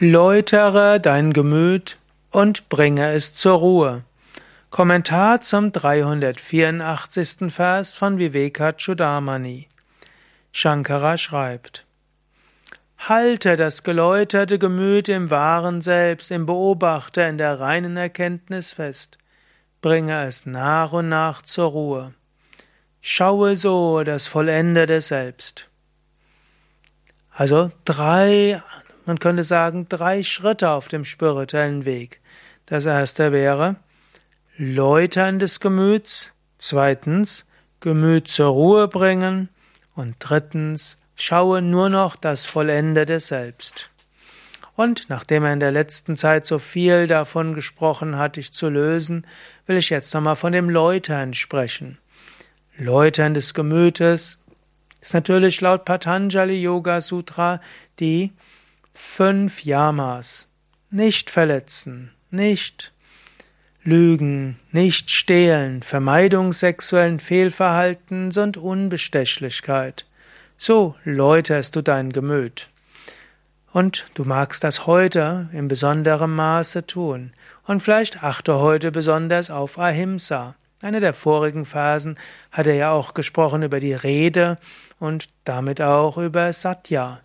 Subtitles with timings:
[0.00, 1.98] Läutere dein Gemüt
[2.32, 4.02] und bringe es zur Ruhe.
[4.70, 7.52] Kommentar zum 384.
[7.52, 9.68] Vers von Vivekachudamani.
[10.50, 11.86] Shankara schreibt:
[12.98, 19.16] Halte das geläuterte Gemüt im wahren Selbst, im Beobachter, in der reinen Erkenntnis fest.
[19.80, 22.14] Bringe es nach und nach zur Ruhe.
[23.00, 25.68] Schaue so das vollendete Selbst.
[27.30, 28.60] Also drei
[29.06, 32.20] man könnte sagen, drei Schritte auf dem spirituellen Weg.
[32.66, 33.76] Das erste wäre
[34.56, 37.46] Läutern des Gemüts, zweitens
[37.80, 39.48] Gemüt zur Ruhe bringen
[39.94, 43.90] und drittens schaue nur noch das vollendete Selbst.
[44.76, 49.26] Und nachdem er in der letzten Zeit so viel davon gesprochen hat, dich zu lösen,
[49.66, 51.98] will ich jetzt nochmal von dem Läutern sprechen.
[52.76, 54.40] Läutern des Gemütes
[55.00, 57.60] ist natürlich laut Patanjali Yoga Sutra
[58.00, 58.32] die
[58.94, 60.48] fünf Yamas.
[60.90, 62.92] Nicht verletzen, nicht
[63.82, 70.06] lügen, nicht stehlen, Vermeidung sexuellen Fehlverhaltens und Unbestechlichkeit.
[70.56, 72.70] So läuterst du dein Gemüt.
[73.72, 77.32] Und du magst das heute in besonderem Maße tun.
[77.66, 80.54] Und vielleicht achte heute besonders auf Ahimsa.
[80.80, 82.16] Einer der vorigen Phasen
[82.52, 84.58] hat er ja auch gesprochen über die Rede
[85.00, 87.23] und damit auch über Satya.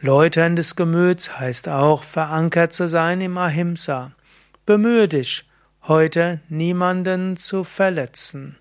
[0.00, 4.12] Läutern des Gemüts heißt auch, verankert zu sein im Ahimsa.
[4.66, 5.48] Bemühe dich,
[5.84, 8.58] heute niemanden zu verletzen.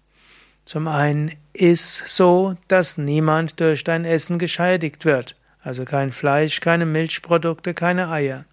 [0.63, 6.85] Zum einen ist so, dass niemand durch dein Essen gescheidigt wird, also kein Fleisch, keine
[6.85, 8.45] Milchprodukte, keine Eier.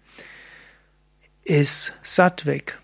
[1.45, 2.79] Iss sattweg.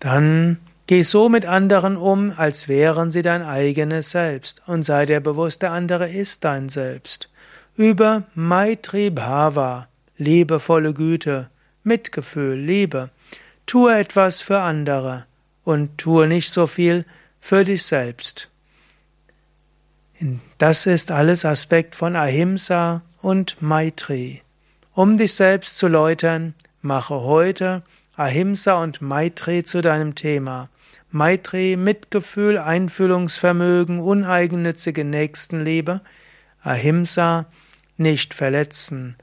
[0.00, 0.58] Dann
[0.88, 5.62] geh so mit anderen um, als wären sie dein eigenes Selbst und sei dir bewusst,
[5.62, 7.29] der andere ist dein Selbst
[7.80, 11.48] über Maitri Bhava, liebevolle Güte,
[11.82, 13.08] Mitgefühl, Liebe.
[13.64, 15.24] Tue etwas für andere
[15.64, 17.06] und tue nicht so viel
[17.40, 18.50] für dich selbst.
[20.58, 24.42] Das ist alles Aspekt von Ahimsa und Maitri.
[24.92, 26.52] Um dich selbst zu läutern,
[26.82, 27.82] mache heute
[28.14, 30.68] Ahimsa und Maitri zu deinem Thema.
[31.10, 36.02] Maitri, Mitgefühl, Einfühlungsvermögen, uneigennützige Nächstenliebe.
[36.62, 37.46] Ahimsa,
[38.00, 39.16] nicht verletzen,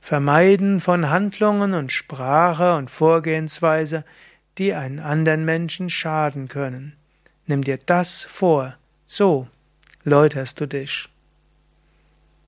[0.00, 4.04] vermeiden von Handlungen und Sprache und Vorgehensweise,
[4.58, 6.96] die einen anderen Menschen schaden können.
[7.46, 9.48] Nimm dir das vor, so
[10.02, 11.08] läuterst du dich.